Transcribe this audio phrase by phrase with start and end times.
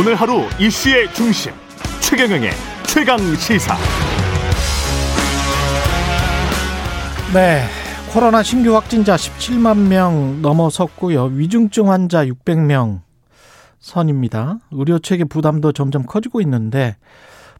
[0.00, 1.52] 오늘 하루 이슈의 중심
[2.00, 2.52] 최경영의
[2.86, 3.74] 최강 시사.
[7.34, 7.60] 네.
[8.10, 11.24] 코로나 신규 확진자 17만 명 넘어섰고요.
[11.34, 13.00] 위중증 환자 600명
[13.78, 14.60] 선입니다.
[14.70, 16.96] 의료 체계 부담도 점점 커지고 있는데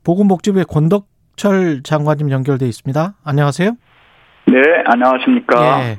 [0.03, 3.17] 보건복지부의 권덕철 장관님 연결돼 있습니다.
[3.23, 3.73] 안녕하세요.
[4.47, 4.55] 네,
[4.87, 5.83] 안녕하십니까.
[5.83, 5.99] 예.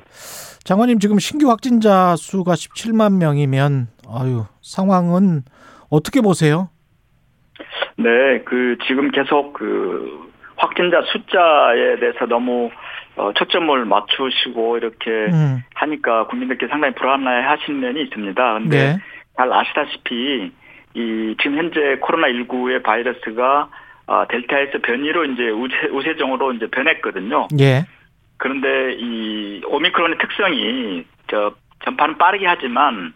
[0.64, 5.44] 장관님 지금 신규 확진자 수가 17만 명이면 아유 상황은
[5.92, 6.70] 어떻게 보세요?
[7.98, 12.72] 네, 그 지금 계속 그 확진자 숫자에 대해서 너무
[13.18, 15.62] 어, 초점을 맞추시고 이렇게 음.
[15.76, 18.54] 하니까 국민들께 상당히 불안해 하시는 면이 있습니다.
[18.54, 18.98] 근데 네.
[19.38, 20.52] 잘 아시다시피
[20.94, 23.70] 이 지금 현재 코로나 19의 바이러스가
[24.08, 27.48] 아, 델타에서 변이로 이제 우세, 우세종으로 이제 변했거든요.
[27.60, 27.86] 예.
[28.38, 31.54] 그런데 이 오미크론의 특성이 저
[31.86, 33.14] 전파는 빠르게 하지만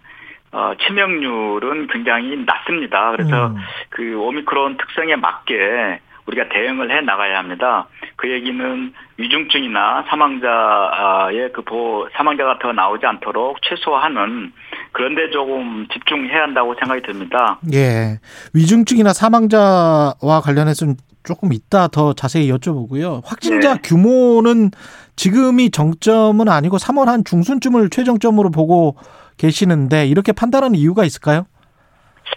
[0.56, 3.12] 어, 치명률은 굉장히 낮습니다.
[3.12, 3.56] 그래서 음.
[3.90, 7.88] 그 오미크론 특성에 맞게 우리가 대응을 해 나가야 합니다.
[8.16, 14.54] 그 얘기는 위중증이나 사망자의 그 보호, 사망자가 더 나오지 않도록 최소화하는
[14.94, 17.60] 그런데 조금 집중해야 한다고 생각이 듭니다.
[17.74, 18.18] 예.
[18.54, 20.96] 위중증이나 사망자와 관련해서는
[21.26, 23.22] 조금 이따 더 자세히 여쭤보고요.
[23.26, 23.82] 확진자 네.
[23.84, 24.72] 규모는
[25.16, 28.96] 지금이 정점은 아니고 3월 한 중순쯤을 최정점으로 보고
[29.38, 31.46] 계시는데 이렇게 판단하는 이유가 있을까요?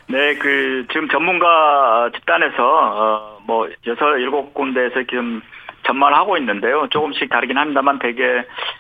[0.09, 5.43] 네, 그 지금 전문가 집단에서 어, 뭐 여섯 일곱 군데에서 지금
[5.87, 6.89] 전망을 하고 있는데요.
[6.91, 8.23] 조금씩 다르긴 합니다만 대개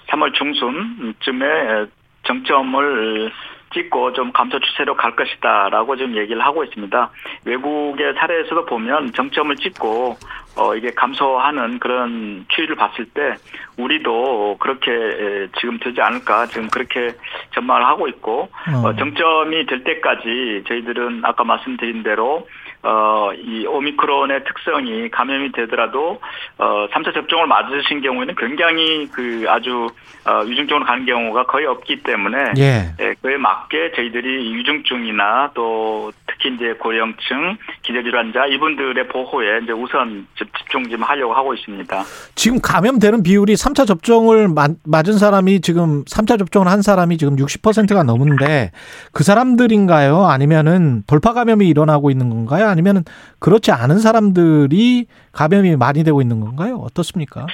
[0.08, 1.86] 3월 중순쯤에
[2.26, 3.32] 정점을
[3.72, 7.10] 찍고 좀 감소 추세로 갈 것이다라고 지금 얘기를 하고 있습니다.
[7.44, 10.16] 외국의 사례에서도 보면 정점을 찍고
[10.56, 13.34] 어 이게 감소하는 그런 추이를 봤을 때
[13.76, 17.12] 우리도 그렇게 에, 지금 되지 않을까 지금 그렇게
[17.54, 18.88] 전망을 하고 있고 어.
[18.88, 22.46] 어, 정점이 될 때까지 저희들은 아까 말씀드린 대로
[22.90, 26.20] 어, 이 오미크론의 특성이 감염이 되더라도
[26.56, 29.88] 어, 3차 접종을 맞으신 경우에는 굉장히 그 아주
[30.26, 32.94] 어, 위중증으로 가는 경우가 거의 없기 때문에 예.
[33.00, 40.48] 예, 그에 맞게 저희들이 위중증이나 또 특히 이제 고령층, 기저질환자 이분들의 보호에 이제 우선 집-
[40.56, 42.02] 집중 좀 하려고 하고 있습니다.
[42.34, 48.02] 지금 감염되는 비율이 3차 접종을 맞- 맞은 사람이 지금 3차 접종을 한 사람이 지금 60%가
[48.02, 48.70] 넘는데
[49.12, 50.24] 그 사람들인가요?
[50.26, 52.68] 아니면은 돌파 감염이 일어나고 있는 건가요?
[52.78, 53.02] 아니면은
[53.40, 56.76] 그렇지 않은 사람들이 감염이 많이 되고 있는 건가요?
[56.76, 57.46] 어떻습니까?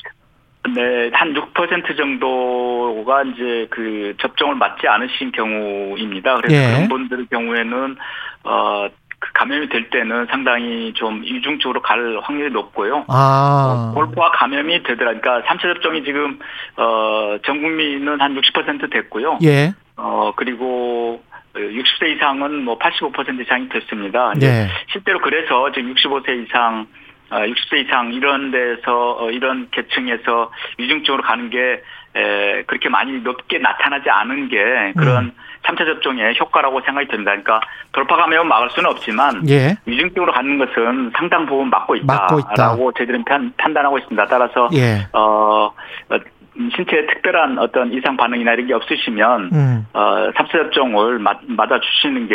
[0.74, 6.36] 네, 한 6% 정도가 이제 그 접종을 맞지 않으신 경우입니다.
[6.36, 6.74] 그래서 예.
[6.74, 7.96] 그런 분들 경우에는
[8.44, 13.04] 어, 그 감염이 될 때는 상당히 좀 위중증으로 갈 확률이 높고요.
[13.08, 13.92] 아.
[13.92, 15.20] 어, 골프와 감염이 되더라.
[15.20, 16.38] 그러니까 3차 접종이 지금
[16.76, 19.38] 어, 전 국민은 한 60% 됐고요.
[19.42, 19.74] 예.
[19.96, 21.22] 어, 그리고
[21.54, 24.32] 60세 이상은 뭐 85% 이상이 됐습니다.
[24.36, 24.68] 네.
[24.90, 26.86] 실제로 그래서 지금 65세 이상,
[27.30, 31.82] 어, 60세 이상 이런 데서 어, 이런 계층에서 위중증으로 가는 게
[32.16, 35.32] 에, 그렇게 많이 높게 나타나지 않은 게 그런 음.
[35.64, 37.30] 3차 접종의 효과라고 생각이 듭니다.
[37.32, 37.60] 그러니까
[37.92, 39.76] 돌파 감염은 막을 수는 없지만 예.
[39.86, 42.52] 위중증으로 가는 것은 상당 부분 막고 막고 있다.
[42.52, 44.26] 있다라고 저희들은 판, 판단하고 있습니다.
[44.26, 45.06] 따라서 예.
[45.12, 45.72] 어,
[46.10, 46.18] 어,
[46.56, 49.86] 신체에 특별한 어떤 이상 반응이나 이런 게 없으시면 음.
[49.92, 52.34] 어, 3차 접종을 맞, 맞아 주시는 게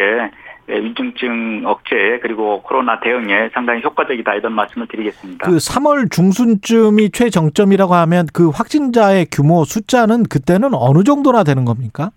[0.71, 5.47] 예, 위중증 억제에 그리고 코로나 대응에 상당히 효과적이다 이런 말씀을 드리겠습니다.
[5.47, 12.11] 그 3월 중순쯤이 최정점이라고 하면 그 확진자의 규모 숫자는 그때는 어느 정도나 되는 겁니까?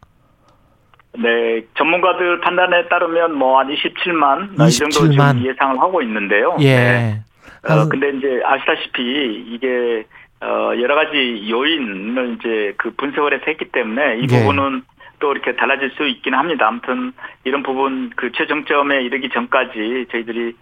[1.18, 5.34] 네, 전문가들 판단에 따르면 뭐 한 27만, 이 정도 27만.
[5.38, 6.56] 지금 예상을 하고 있는데요.
[6.58, 6.64] 네.
[6.66, 7.72] 예.
[7.72, 10.04] 어, 근데 이제 아시다시피 이게
[10.42, 14.38] 어, 여러 가지 요인을 이제 그 분석을 해서 했기 때문에 이 예.
[14.40, 14.82] 부분은
[15.20, 16.66] 또 이렇게 달라질 수 있기는 합니다.
[16.66, 17.12] 아무튼
[17.44, 20.56] 이런 부분 그 최정점에 이르기 전까지 저희들이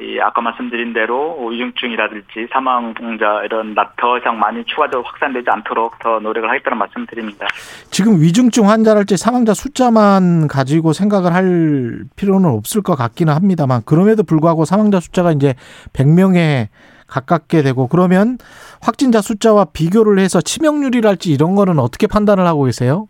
[0.00, 6.18] 이 아까 말씀드린 대로 위중증이라든지 사망자 이런 낮- 더 이상 많이 추가적으로 확산되지 않도록 더
[6.18, 7.46] 노력을 하겠다는 말씀드립니다.
[7.90, 14.64] 지금 위중증 환자랄지 사망자 숫자만 가지고 생각을 할 필요는 없을 것 같기는 합니다만 그럼에도 불구하고
[14.66, 15.54] 사망자 숫자가 이제
[15.94, 16.68] 100명에
[17.12, 18.38] 가깝게 되고 그러면
[18.80, 23.06] 확진자 숫자와 비교를 해서 치명률이랄지 이런 거는 어떻게 판단을 하고 계세요?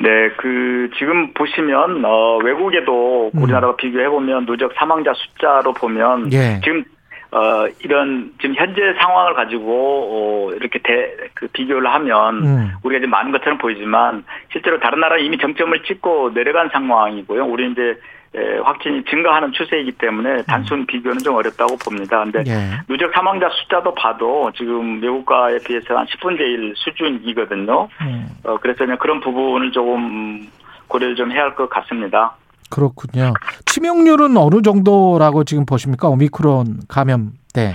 [0.00, 3.42] 네, 그 지금 보시면 어 외국에도 음.
[3.42, 6.60] 우리나라와 비교해 보면 누적 사망자 숫자로 보면 예.
[6.64, 6.84] 지금
[7.30, 12.70] 어 이런 지금 현재 상황을 가지고 어 이렇게 대 그 비교를 하면 음.
[12.84, 17.44] 우리가 이제 많은 것처럼 보이지만 실제로 다른 나라 이미 정점을 찍고 내려간 상황이고요.
[17.46, 17.98] 우리 이제
[18.34, 22.24] 에, 확진이 증가하는 추세이기 때문에 단순 비교는 좀 어렵다고 봅니다.
[22.24, 22.70] 근데 예.
[22.88, 27.88] 누적 사망자 숫자도 봐도 지금 외국가에 비해서 한 10분의 1 수준이거든요.
[28.00, 28.26] 음.
[28.44, 30.48] 어, 그래서 그냥 그런 부분을 조금
[30.88, 32.34] 고려를 좀 해야 할 것 같습니다.
[32.70, 33.34] 그렇군요.
[33.66, 36.08] 치명률은 어느 정도라고 지금 보십니까?
[36.08, 37.74] 오미크론 감염 때.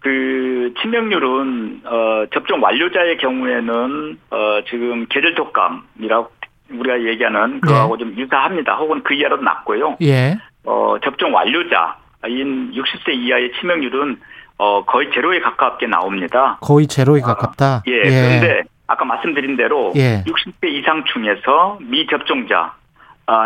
[0.00, 6.30] 그 치명률은 어 접종 완료자의 경우에는 어 지금 계절 독감이라고
[6.72, 8.76] 우리가 얘기하는 그거하고 좀 유사합니다.
[8.76, 9.96] 혹은 그 이하로 낮고요.
[10.02, 10.38] 예.
[10.64, 14.20] 어 접종 완료자인 60세 이하의 치명률은
[14.58, 16.58] 어 거의 제로에 가깝게 나옵니다.
[16.60, 17.82] 거의 제로에 가깝다.
[17.86, 18.02] 예.
[18.02, 20.24] 그런데 아까 말씀드린 대로 예.
[20.26, 22.74] 60대 이상 중에서 미접종자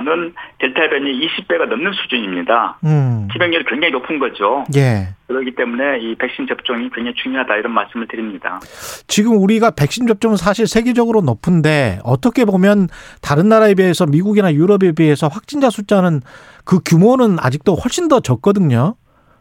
[0.00, 2.78] 는 델타 변이 20배가 넘는 수준입니다.
[2.84, 3.28] 음.
[3.32, 4.64] 치명률이 굉장히 높은 거죠.
[4.75, 5.08] 예.
[5.26, 8.60] 그렇기 때문에 이 백신 접종이 굉장히 중요하다 이런 말씀을 드립니다.
[9.08, 12.88] 지금 우리가 백신 접종은 사실 세계적으로 높은데 어떻게 보면
[13.20, 16.20] 다른 나라에 비해서 미국이나 유럽에 비해서 확진자 숫자는
[16.64, 18.96] 그 규모는 아직도 훨씬 더 적거든요.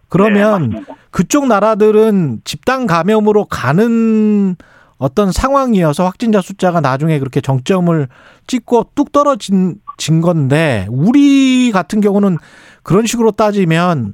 [0.09, 4.55] 그러면 네, 그쪽 나라들은 집단 감염으로 가는
[5.03, 8.07] 어떤 상황이어서 확진자 숫자가 나중에 그렇게 정점을
[8.47, 12.37] 찍고 뚝 떨어진 진 건데 우리 같은 경우는
[12.83, 14.13] 그런 식으로 따지면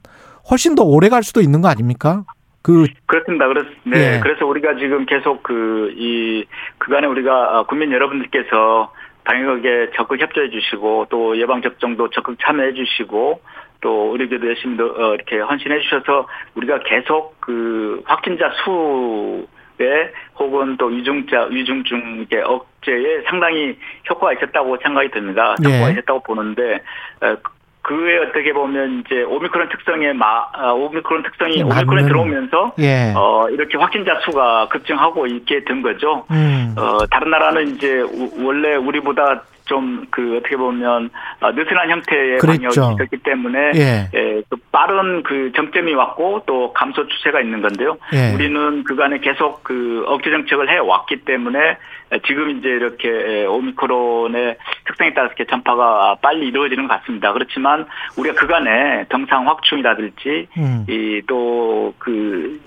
[0.50, 2.24] 훨씬 더 오래 갈 수도 있는 거 아닙니까?
[2.62, 3.48] 그 그렇습니다.
[3.48, 4.16] 그래서 네.
[4.16, 4.20] 예.
[4.20, 6.46] 그래서 우리가 지금 계속 그 이
[6.78, 8.92] 그간에 우리가 국민 여러분들께서
[9.24, 13.42] 방역에 적극 협조해 주시고 또 예방 접종도 적극 참여해 주시고
[13.82, 19.46] 또 의료계도 열심히 어, 이렇게 헌신해 주셔서 우리가 계속 그 확진자 수
[19.82, 23.78] 에 혹은 또 위중자 위중증 의 억제에 상당히
[24.10, 25.56] 효과가 있었다고 생각이 듭니다.
[25.64, 25.92] 효과가 예.
[25.94, 26.82] 있었다고 보는데
[27.22, 27.36] 어,
[27.82, 31.78] 그에 어떻게 보면 이제 오미크론 특성에 마 아, 오미크론 특성이 맞는.
[31.78, 33.14] 오미크론에 들어오면서 예.
[33.16, 36.26] 어 이렇게 확진자 수가 급증하고 있게 된 거죠.
[36.32, 36.76] 음.
[36.78, 42.82] 어 다른 나라는 이제 우- 원래 우리보다 좀 그 어떻게 보면 어, 느슨한 형태의 그랬죠.
[42.82, 44.10] 방역이 있었기 때문에 예.
[44.14, 47.98] 예, 그 빠른 그 정점이 왔고 또 감소 추세가 있는 건데요.
[48.14, 48.34] 예.
[48.34, 51.78] 우리는 그간에 계속 그 억제 정책을 해 왔기 때문에
[52.26, 54.58] 지금 이제 이렇게 오미크론의
[54.88, 57.32] 특성에 따라서 이렇게 전파가 빨리 이루어지는 것 같습니다.
[57.34, 57.86] 그렇지만
[58.18, 60.86] 우리가 그간에 병상 확충이라든지 음.
[60.90, 62.60] 이또그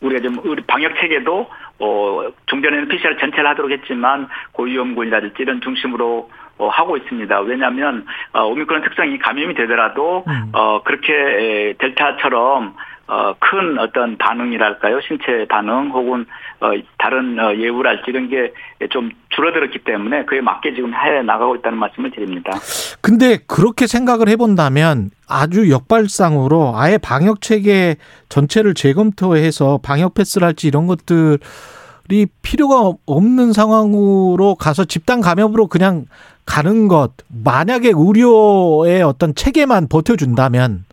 [0.00, 1.48] 우리가 좀 우리 방역 체계도
[1.82, 7.40] 어 종전에는 PCR 전체를 하도록 했지만 고위험군이라든지 이런 중심으로 어, 하고 있습니다.
[7.40, 10.50] 왜냐하면 어, 오미크론 특성이 감염이 되더라도 음.
[10.52, 12.74] 어 그렇게 에, 델타처럼
[13.12, 15.00] 어, 큰 어떤 반응이랄까요?
[15.06, 16.24] 신체 반응 혹은
[16.60, 18.52] 어, 다른 어, 예우랄지 이런 게
[18.90, 22.52] 좀 줄어들었기 때문에 그에 맞게 지금 해 나가고 있다는 말씀을 드립니다.
[23.00, 27.96] 근데 그렇게 생각을 해본다면 아주 역발상으로 아예 방역 체계
[28.28, 31.38] 전체를 재검토해서 방역 패스를 할지 이런 것들이
[32.42, 36.06] 필요가 없는 상황으로 가서 집단 감염으로 그냥
[36.44, 40.84] 가는 것 만약에 의료의 어떤 체계만 버텨준다면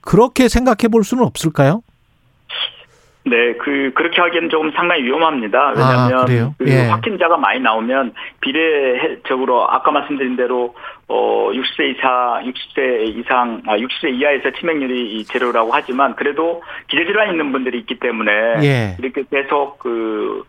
[0.00, 1.82] 그렇게 생각해 볼 수는 없을까요?
[3.28, 5.74] 네, 그 그렇게 하기에는 조금 상당히 위험합니다.
[5.76, 6.24] 왜냐하면 아?
[6.58, 6.88] 그 예.
[6.88, 10.74] 확진자가 많이 나오면 비례적으로 아까 말씀드린 대로
[11.08, 17.50] 어 60세 이상, 60세 이상, 아 60세 이하에서 치명률이 이 제로라고 하지만 그래도 기저질환 있는
[17.50, 18.32] 분들이 있기 때문에
[18.62, 18.96] 예.
[18.98, 20.44] 이렇게 계속 그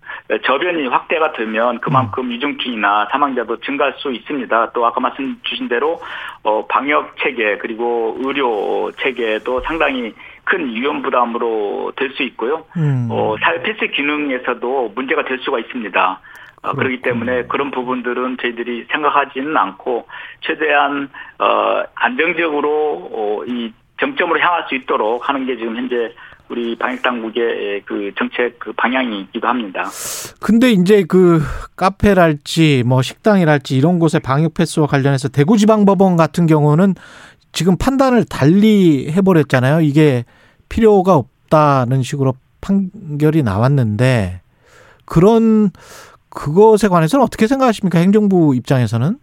[0.46, 2.30] 저변이 확대가 되면 그만큼 음.
[2.32, 4.72] 위중증이나 사망자도 증가할 수 있습니다.
[4.74, 6.02] 또 아까 말씀 주신 대로
[6.44, 10.14] 어 방역 체계 그리고 의료 체계도 상당히
[10.44, 12.66] 큰 위험 부담으로 될 수 있고요.
[12.78, 13.08] 음.
[13.12, 16.22] 어, 사회 필수 기능에서도 문제가 될 수가 있습니다.
[16.62, 17.02] 어, 그렇기.
[17.02, 20.08] 때문에 그런 부분들은 저희들이 생각하지는 않고
[20.42, 26.14] 최대한 어, 안정적으로 어, 이 정점으로 향할 수 있도록 하는 게 지금 현재
[26.50, 29.86] 우리 방역 당국의 그 정책 그 방향이기도 합니다.
[30.42, 31.42] 근데 이제 그
[31.76, 36.96] 카페랄지 뭐 식당이랄지 이런 곳의 방역 패스와 관련해서 대구지방법원 같은 경우는
[37.52, 39.82] 지금 판단을 달리 해버렸잖아요.
[39.82, 40.26] 이게
[40.70, 44.42] 필요가 없다는 식으로 판결이 나왔는데
[45.06, 45.72] 그런
[46.30, 48.00] 그것에 관해서는 어떻게 생각하십니까?
[48.00, 49.18] 행정부 입장에서는?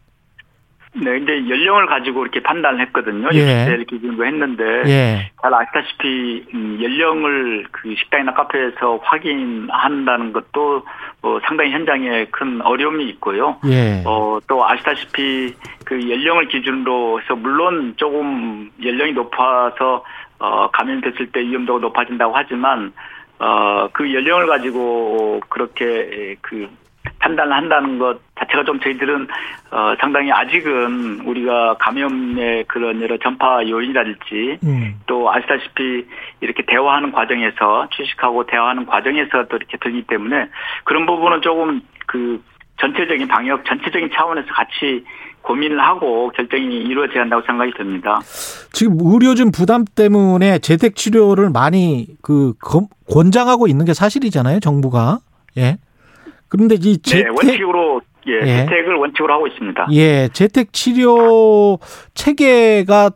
[0.98, 3.28] 네, 이제 연령을 가지고 이렇게 판단을 했거든요.
[3.34, 3.66] 예.
[3.66, 5.30] 60대 기준으로 했는데 예.
[5.42, 10.84] 잘 아시다시피 음, 연령을 그 식당이나 카페에서 확인한다는 것도
[11.22, 13.58] 어, 상당히 현장에 큰 어려움이 있고요.
[13.66, 14.02] 예.
[14.06, 20.02] 어, 또 아시다시피 그 연령을 기준으로 해서 물론 조금 연령이 높아서
[20.38, 22.92] 어, 감염됐을 때 위험도가 높아진다고 하지만
[23.38, 26.68] 어, 그 연령을 가지고 그렇게 그
[27.26, 29.26] 판단을 한다는 것 자체가 좀 저희들은
[29.72, 34.94] 어, 상당히 아직은 우리가 감염의 그런 여러 전파 요인이랄지 음.
[35.06, 36.06] 또 아시다시피
[36.40, 40.48] 이렇게 대화하는 과정에서 취식하고 대화하는 과정에서 또 이렇게 들기 때문에
[40.84, 42.40] 그런 부분은 조금 그
[42.80, 45.04] 전체적인 방역 전체적인 차원에서 같이
[45.42, 48.20] 고민을 하고 결정이 이루어져야 한다고 생각이 듭니다.
[48.72, 55.18] 지금 의료진 부담 때문에 재택 치료를 많이 그 검- 권장하고 있는 게 사실이잖아요, 정부가.
[55.56, 55.78] 예.
[56.48, 59.88] 그런데 이 네, 재택 원칙으로 예, 예, 재택을 원칙으로 하고 있습니다.
[59.92, 61.78] 예, 재택 치료
[62.14, 63.10] 체계가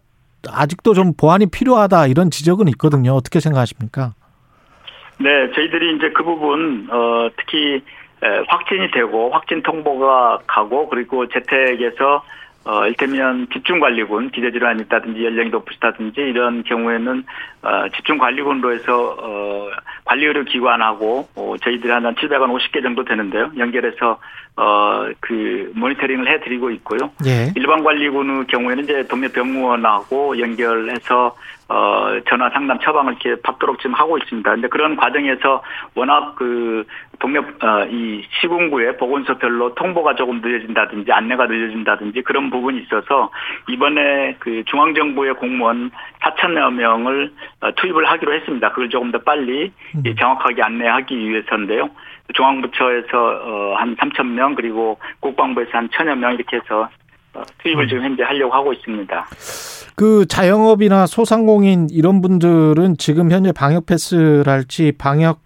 [0.48, 3.12] 아직도 좀 보완이 필요하다 이런 지적은 있거든요.
[3.12, 4.14] 어떻게 생각하십니까?
[5.18, 7.82] 네, 저희들이 이제 그 부분 어 특히
[8.48, 12.22] 확진이 되고 확진 통보가 가고 그리고 재택에서
[12.64, 17.24] 어, 일테면 집중관리군, 기저질환이 있다든지 연령이 높으시다든지 이런 경우에는
[17.62, 19.70] 어, 집중관리군으로 해서 어,
[20.04, 23.50] 관리의료 기관하고 어, 저희들이 한 700원 50개 정도 되는데요.
[23.56, 24.18] 연결해서
[24.56, 27.10] 어, 그 모니터링을 해드리고 있고요.
[27.24, 27.50] 예.
[27.56, 31.34] 일반 관리군의 경우에는 이제 동네 병원하고 연결해서
[31.70, 34.50] 어, 전화 상담 처방을 이렇게 받도록 지금 하고 있습니다.
[34.50, 35.62] 근데 그런 과정에서
[35.94, 36.84] 워낙 그
[37.20, 43.30] 동네, 어, 이 시군구의 보건소별로 통보가 조금 늦어진다든지 안내가 늦어진다든지 그런 부분이 있어서
[43.68, 48.70] 이번에 그 중앙정부의 공무원 4천여 명을 어, 투입을 하기로 했습니다.
[48.70, 50.02] 그걸 조금 더 빨리 음.
[50.16, 51.88] 정확하게 안내하기 위해서인데요.
[52.34, 56.88] 중앙부처에서 어, 한 3천 명 그리고 국방부에서 한 천여 명 이렇게 해서
[57.34, 57.88] 어, 투입을 음.
[57.88, 59.26] 지금 현재 하려고 하고 있습니다.
[60.00, 65.42] 그 자영업이나 소상공인 이런 분들은 지금 현재 방역 패스랄지 방역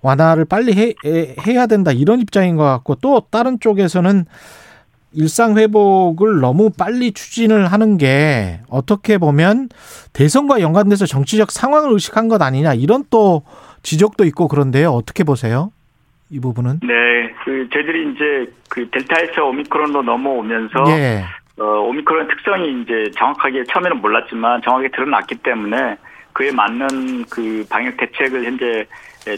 [0.00, 0.94] 완화를 빨리 해,
[1.46, 4.24] 해야 된다 이런 입장인 것 같고 또 다른 쪽에서는
[5.12, 9.68] 일상 회복을 너무 빨리 추진을 하는 게 어떻게 보면
[10.14, 13.42] 대선과 연관돼서 정치적 상황을 의식한 것 아니냐 이런 또
[13.82, 15.70] 지적도 있고 그런데요 어떻게 보세요?
[16.30, 16.80] 이 부분은?
[16.82, 16.94] 네,
[17.44, 21.24] 그 저희들이 이제 그 델타에서 오미크론으로 넘어오면서 예.
[21.58, 25.96] 어, 오미크론 특성이 이제 정확하게 처음에는 몰랐지만 정확하게 드러났기 때문에
[26.32, 28.86] 그에 맞는 그 방역 대책을 현재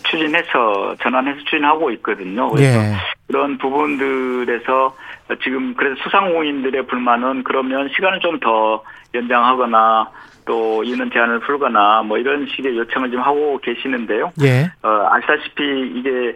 [0.05, 2.50] 추진해서 전환해서 추진하고 있거든요.
[2.50, 2.93] 그래서 예.
[3.27, 4.95] 그런 부분들에서
[5.43, 8.83] 지금 그래서 수상공인들의 불만은 그러면 시간을 좀 더
[9.15, 10.11] 연장하거나
[10.47, 14.33] 또 이는 제한을 풀거나 뭐 이런 식의 요청을 좀 하고 계시는데요.
[14.43, 14.71] 예.
[14.83, 15.62] 어, 아시다시피
[15.97, 16.35] 이게 예,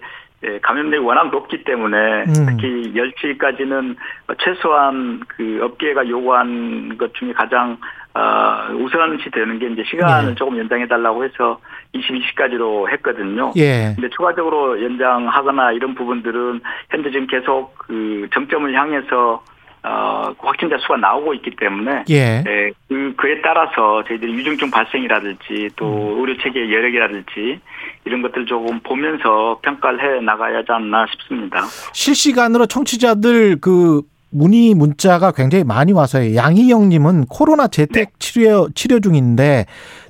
[0.62, 2.46] 감염력이 워낙 높기 때문에 음.
[2.48, 3.96] 특히 10시까지는
[4.38, 7.78] 최소한 그 업계가 요구한 것 중에 가장
[8.14, 10.34] 어, 우선시 되는 게 이제 시간을 예.
[10.36, 11.58] 조금 연장해 달라고 해서
[11.94, 13.52] 22시까지로 했거든요.
[13.56, 13.92] 예.
[13.96, 16.60] 근데 추가적으로 연장하거나 이런 부분들은
[16.90, 19.42] 현재 지금 계속 그 정점을 향해서
[19.86, 22.42] 어, 확진자 수가 나오고 있기 때문에 예.
[22.46, 22.70] 예.
[22.88, 26.20] 그 그에 따라서 저희들이 위중증 발생이라든지 또 음.
[26.20, 27.60] 의료 체계 여력이라든지
[28.06, 31.60] 이런 것들 조금 보면서 평가를 해 나가야 하지 않나 싶습니다.
[31.92, 34.00] 실시간으로 청취자들 그
[34.30, 36.34] 문의 문자가 굉장히 많이 와서요.
[36.34, 38.12] 양희영님은 코로나 재택 네.
[38.18, 39.66] 치료 치료 중인데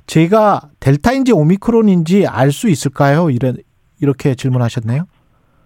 [0.07, 3.29] 제가 델타인지 오미크론인지 알 수 있을까요?
[3.29, 3.53] 이래
[4.01, 5.03] 이렇게 질문하셨네요.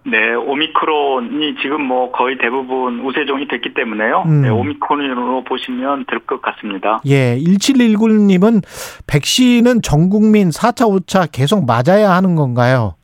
[0.06, 4.24] 네, 오미크론이 지금 뭐 거의 대부분 우세종이 됐기 때문에요.
[4.26, 4.42] 음.
[4.42, 7.02] 네, 오미크론으로 보시면 될 것 같습니다.
[7.06, 8.62] 예, 1719님은
[9.08, 12.96] 백신은 전 국민 4차, 5차 계속 맞아야 하는 건가요?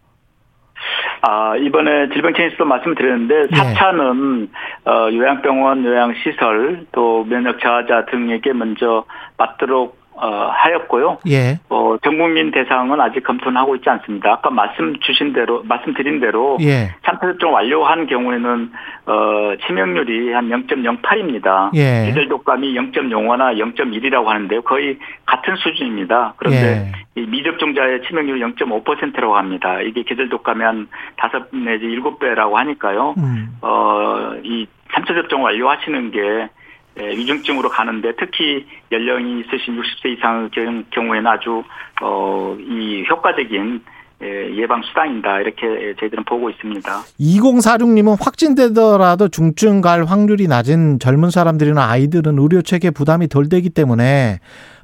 [1.22, 4.90] 아, 이번에 질병청에서도 말씀드렸는데, 4차는, 예.
[4.92, 9.06] 어, 요양병원, 요양시설, 또 면역 저하자 등에게 먼저
[9.38, 11.20] 맞도록 어, 하였고요.
[11.28, 11.60] 예.
[11.70, 14.34] 어, 전 국민 대상은 아직 검토는 하고 있지 않습니다.
[14.34, 16.58] 아까 말씀 주신 대로, 말씀드린 대로.
[16.62, 16.90] 예.
[17.04, 18.72] 3차 접종 완료한 경우에는,
[19.08, 21.72] 어, 치명률이 한 0.08입니다.
[21.76, 22.08] 예.
[22.08, 24.62] 기절 독감이 0.05나 0.1이라고 하는데요.
[24.62, 26.36] 거의 같은 수준입니다.
[26.38, 27.22] 그런데 예.
[27.22, 29.82] 이 미접종자의 치명률이 0.5%라고 합니다.
[29.82, 33.16] 이게 계절 독감이 한 5 내지 7배라고 하니까요.
[33.18, 33.58] 음.
[33.62, 36.50] 어, 이 3차 접종 완료하시는 게 예,
[36.98, 40.50] 위중증으로 가는데 특히 연령이 있으신 60세 이상
[40.92, 41.64] 경우에는 아주
[42.02, 43.82] 어, 이 효과적인
[44.24, 46.90] 예, 예방 수단이다 이렇게 저희들은 보고 있습니다.
[47.20, 54.40] 2046님은 확진되더라도 중증 갈 확률이 낮은 젊은 사람들이나 아이들은 의료 체계 부담이 덜 되기 때문에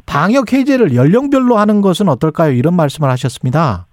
[0.05, 2.51] 방역 해제를 연령별로 하는 것은 어떨까요?
[2.51, 3.87] 이런 말씀을 하셨습니다.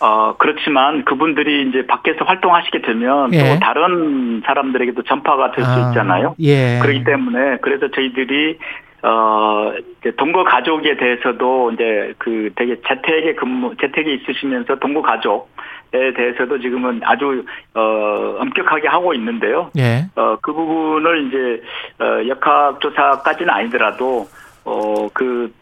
[0.00, 3.54] 어, 그렇지만 그분들이 이제 밖에서 활동하시게 되면 예.
[3.54, 6.34] 또 다른 사람들에게도 전파가 될수 아, 있잖아요.
[6.40, 6.78] 예.
[6.80, 8.58] 그렇기 때문에 그래서 저희들이
[9.02, 16.60] 어, 이제 동거 가족에 대해서도 이제 그 되게 재택에 근무, 재택에 있으시면서 동거 가족에 대해서도
[16.60, 19.70] 지금은 아주, 어, 엄격하게 하고 있는데요.
[19.78, 20.04] 예.
[20.16, 21.62] 어, 그 부분을 이제,
[22.04, 24.26] 어, 역학조사까지는 아니더라도,
[24.64, 25.52] 어, 그,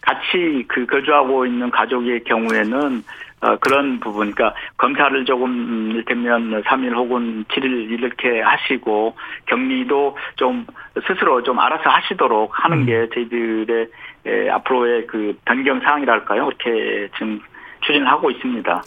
[0.00, 3.02] 같이 그 거주하고 있는 가족의 경우에는
[3.40, 9.14] 어, 그런 부분, 그러니까 검사를 조금 음, 이를테면 3일 혹은 7일 이렇게 하시고
[9.46, 10.66] 격리도 좀
[11.06, 12.86] 스스로 좀 알아서 하시도록 하는 음.
[12.86, 13.88] 게 저희들의
[14.26, 16.48] 에, 앞으로의 그 변경 사항이랄까요?
[16.48, 17.40] 이렇게 지금
[17.86, 18.82] 추진하고 있습니다.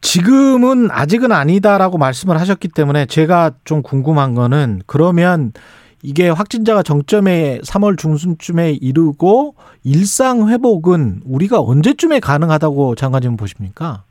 [0.00, 5.52] 지금은 아직은 아니다라고 말씀을 하셨기 때문에 제가 좀 궁금한 거는 그러면
[6.04, 14.04] 이게 확진자가 정점에 3월 중순쯤에 이르고 일상 회복은 우리가 언제쯤에 가능하다고 장관님 보십니까?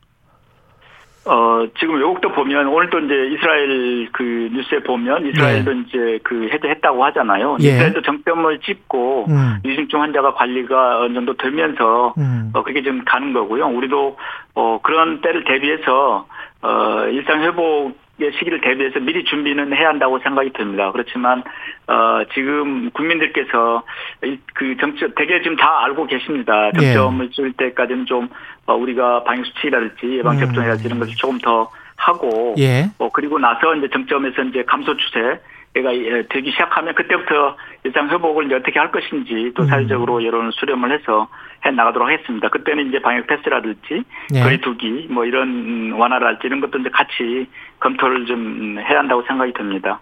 [1.26, 5.84] 어, 지금 외국도 보면 오늘 또 이제 이스라엘 그 뉴스에 보면 이스라엘도 네.
[5.88, 7.58] 이제 그 해도 했다고 하잖아요.
[7.62, 7.68] 예.
[7.68, 9.60] 이스라엘도 정점을 찍고 음.
[9.64, 12.50] 위중증 환자가 관리가 어느 정도 되면서 음.
[12.54, 13.68] 어, 그게 좀 가는 거고요.
[13.68, 14.18] 우리도
[14.56, 16.26] 어, 그런 때를 대비해서
[16.64, 20.92] 어, 일상 회복의 시기를 대비해서 미리 준비는 해야 한다고 생각이 듭니다.
[20.92, 21.44] 그렇지만
[21.88, 23.84] 어, 지금 국민들께서
[24.24, 26.68] 이- 그 정점 대개 지금 다 알고 계십니다.
[26.80, 26.94] 예.
[26.94, 28.30] 정점을 줄 때까지는 좀
[28.68, 32.86] 어, 우리가 방역 수칙이라든지 예방 접종이라든지 이런 것을 조금 더 하고 예.
[33.00, 35.40] 어, 그리고 나서 이제 정점에서 이제 감소 추세
[35.82, 39.68] 가 예, 되기 시작하면 그때부터 일상 회복을 이제 어떻게 할 것인지 또 음.
[39.68, 41.28] 사회적으로 여론 수렴을 해서
[41.66, 42.48] 해 나가도록 하겠습니다.
[42.50, 44.04] 그때는 이제 방역 패스라든지
[44.36, 44.42] 예.
[44.42, 47.48] 거리 두기 뭐 이런 음, 완화랄지 이런 것도 이제 같이
[47.80, 50.00] 검토를 좀 해야 한다고 생각이 듭니다.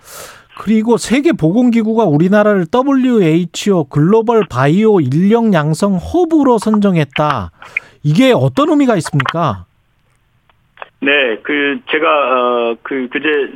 [0.60, 7.52] 그리고 세계 보건기구가 우리나라를 WHO 글로벌 바이오 인력 양성 허브로 선정했다.
[8.04, 9.66] 이게 어떤 의미가 있습니까?
[11.00, 13.54] 네, 그 제가 어그 그제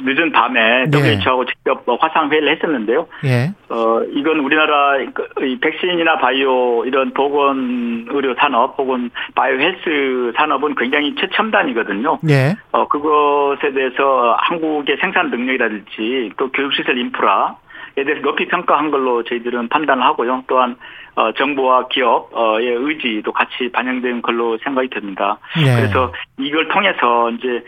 [0.00, 0.98] 늦은 밤에 네.
[0.98, 3.06] WHO하고 직접 뭐 화상 회의를 했었는데요.
[3.24, 3.52] 예.
[3.68, 10.74] 어, 이건 우리나라 그, 이 백신이나 바이오 이런 보건 의료 산업 혹은 바이오 헬스 산업은
[10.74, 12.18] 굉장히 최첨단이거든요.
[12.28, 12.56] 예.
[12.72, 17.56] 어, 그것에 대해서 한국의 생산 능력이라든지 또 교육시설 인프라
[17.96, 20.42] 에 대해서 높이 평가한 걸로 저희들은 판단을 하고요.
[20.48, 20.76] 또한
[21.14, 25.38] 어, 정부와 기업의 의지도 같이 반영된 걸로 생각이 됩니다.
[25.60, 25.76] 예.
[25.76, 27.64] 그래서 이걸 통해서 이제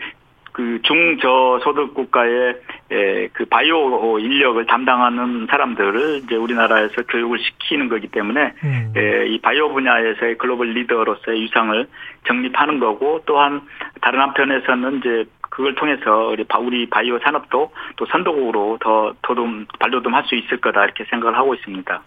[0.57, 2.55] 그 중저 소득 국가의
[2.89, 8.91] 에, 그 바이오 인력을 담당하는 사람들을 이제 우리나라에서 교육을 시키는 거기 때문에 음.
[8.97, 11.87] 에, 이 바이오 분야에서의 글로벌 리더로서의 유상을
[12.25, 13.61] 정립하는 거고 또한
[14.01, 15.25] 다른 한편에서는 이제
[15.57, 20.83] 그걸 통해서 우리 바- 우리 바이오 산업도 또 선도국으로 더 도둠 발돋움할 수 있을 거다
[20.83, 22.03] 이렇게 생각을 하고 있습니다.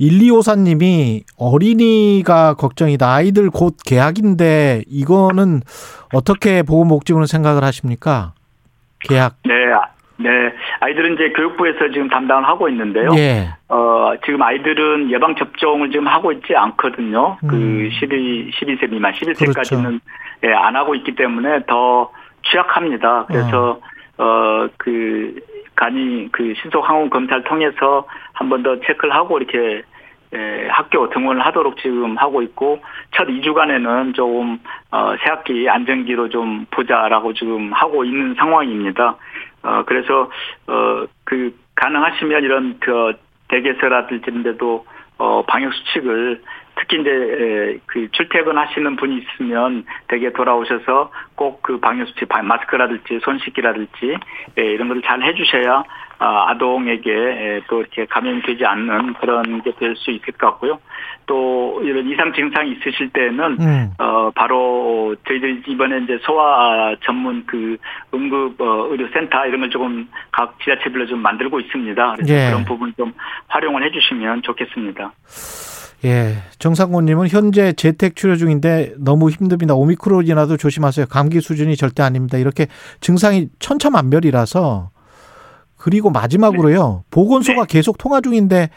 [0.00, 3.06] 1254님이 어린이가 걱정이다.
[3.06, 5.60] 아이들 곧 개학인데 이거는
[6.14, 8.32] 어떻게 보건복지부는 생각을 하십니까?
[9.00, 9.34] 개학.
[9.44, 9.82] 네, 아,
[10.16, 10.30] 네
[10.80, 13.10] 아이들은 이제 교육부에서 지금 담당을 하고 있는데요.
[13.18, 13.50] 예.
[13.68, 17.36] 어, 지금 아이들은 예방 접종을 지금 하고 있지 않거든요.
[17.44, 17.48] 음.
[17.48, 19.98] 그 12, 12세 미만, 11세까지는 그렇죠.
[20.44, 22.10] 예, 안 하고 있기 때문에 더
[22.50, 23.26] 취약합니다.
[23.26, 23.80] 그래서
[24.18, 25.34] 어, 그
[25.74, 29.82] 간이 그 신속 항원 검사를 통해서 한 번 더 체크를 하고 이렇게
[30.34, 32.80] 예, 학교 등원을 하도록 지금 하고 있고
[33.12, 34.58] 첫 2주간에는 조금
[34.90, 39.16] 어, 새학기 안정기로 좀 보자라고 지금 하고 있는 상황입니다.
[39.62, 40.30] 어, 그래서
[40.66, 43.12] 어, 그 가능하시면 이런 그
[43.48, 44.84] 댁에서라든지 이런 데도
[45.18, 46.42] 어, 방역 수칙을
[46.76, 53.20] 특히 이제 에, 그 출퇴근하시는 분이 있으면 댁에 돌아오셔서 꼭 그 방역 수칙, 바- 마스크라든지
[53.22, 54.16] 손 씻기라든지
[54.58, 55.82] 예, 이런 것을 잘 해주셔야
[56.18, 60.78] 아, 아동에게 에, 또 이렇게 감염이 되지 않는 그런 게 될 수 있을 것 같고요.
[61.26, 63.90] 또 이런 이상 증상이 있으실 때는 음.
[63.98, 67.76] 어, 바로 저희들이 이번에 이제 소아 전문 그
[68.12, 72.14] 응급 어, 의료센터 이런 걸 조금 각 지자체별로 좀 만들고 있습니다.
[72.16, 72.50] 그래서 예.
[72.50, 73.12] 그런 부분 좀
[73.48, 75.12] 활용을 해주시면 좋겠습니다.
[76.04, 76.36] 예.
[76.58, 79.74] 정상곤님은 현재 재택 치료 중인데 너무 힘듭니다.
[79.74, 81.06] 오미크론이라도 조심하세요.
[81.06, 82.36] 감기 수준이 절대 아닙니다.
[82.38, 82.66] 이렇게
[83.00, 84.90] 증상이 천차만별이라서
[85.76, 87.04] 그리고 마지막으로요.
[87.10, 88.70] 보건소가 계속 통화 중인데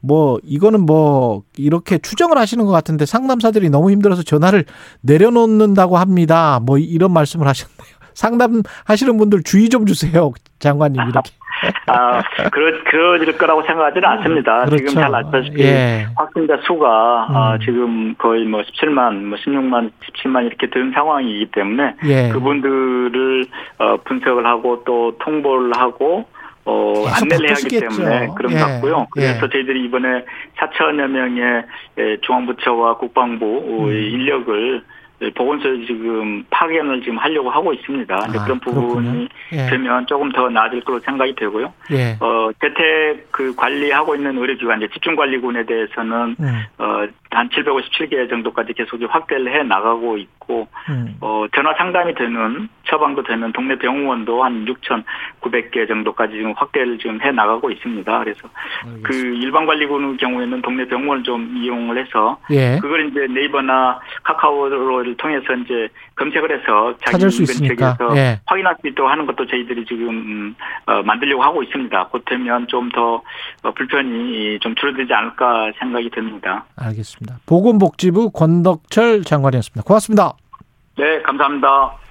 [0.00, 4.66] 뭐 이거는 뭐 이렇게 추정을 하시는 것 같은데 상담사들이 너무 힘들어서 전화를
[5.00, 6.60] 내려놓는다고 합니다.
[6.62, 7.94] 뭐 이런 말씀을 하셨네요.
[8.14, 10.32] 상담하시는 분들 주의 좀 주세요.
[10.58, 11.30] 장관님 이렇게.
[11.86, 14.64] 아, 그러, 그럴 거라고 생각하지는 않습니다.
[14.64, 14.76] 그렇죠.
[14.76, 16.06] 지금 잘 아시다시피 예.
[16.16, 17.36] 확진자 수가 음.
[17.36, 22.28] 아, 지금 거의 뭐 17만, 뭐 16만, 17만 이렇게 된 상황이기 때문에 예.
[22.30, 23.46] 그분들을
[23.78, 26.26] 어, 분석을 하고 또 통보를 하고
[26.66, 27.80] 어, 안내를 해야 하기.
[27.80, 28.58] 때문에 그런 예.
[28.58, 29.06] 것 같고요.
[29.10, 29.48] 그래서 예.
[29.50, 30.24] 저희들이 이번에
[30.56, 31.62] 4천여 명의
[31.98, 33.92] 예, 중앙부처와 국방부 음.
[33.92, 34.82] 인력을
[35.34, 38.14] 보건소에 지금 파견을 지금 하려고 하고 있습니다.
[38.14, 39.28] 아, 그런 부분이.
[39.52, 39.66] 예.
[39.66, 41.72] 되면 조금 더 나아질 걸로 생각이 되고요.
[41.92, 42.16] 예.
[42.20, 46.62] 어, 재택 그 관리하고 있는 의료기관, 이제 집중관리군에 대해서는, 음.
[46.78, 51.16] 어, 한 757개 정도까지 계속 확대를 해 나가고 있고, 음.
[51.20, 57.30] 어, 전화 상담이 되는, 처방도 되는 동네 병원도 한 6,900개 정도까지 지금 확대를 지금 해
[57.32, 58.18] 나가고 있습니다.
[58.20, 58.48] 그래서
[59.02, 62.78] 그 일반 관리군의 경우에는 동네 병원을 좀 이용을 해서, 예.
[62.80, 64.68] 그걸 이제 네이버나 카카오
[65.14, 67.18] 를 통해서 이제 검색을 해서 자기.
[67.68, 68.40] 책에서 예.
[68.46, 72.08] 확인할 수 있도록 하는 것도 저희들이 지금 음, 어, 만들려고 하고 있습니다.
[72.08, 73.22] 곧 되면 좀더
[73.62, 76.64] 어, 불편이 좀 줄어들지 않을까 생각이 듭니다.
[76.76, 77.38] 알겠습니다.
[77.46, 79.82] 보건복지부 권덕철 장관이었습니다.
[79.86, 80.32] 고맙습니다.
[80.96, 82.03] 네, 감사합니다.